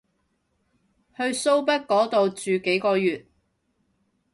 [1.15, 3.27] 去蘇北嗰度住幾個月